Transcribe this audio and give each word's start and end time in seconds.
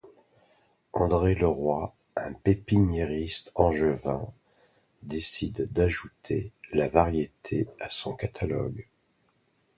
André 0.93 1.35
Leroy, 1.35 1.93
un 2.15 2.33
pépiniériste 2.33 3.51
angevin, 3.53 4.33
décide 5.03 5.71
d'ajouter 5.71 6.51
la 6.73 6.87
variété 6.87 7.67
à 7.79 7.91
son 7.91 8.15
catalogue. 8.15 8.87